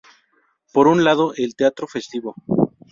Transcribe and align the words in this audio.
Por 0.73 0.87
un 0.87 1.03
lado, 1.03 1.33
el 1.37 1.55
teatro 1.55 1.85
festivo. 1.87 2.33